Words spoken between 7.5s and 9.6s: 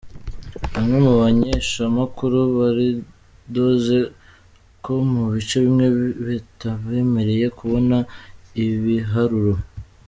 kubona ibiharuro.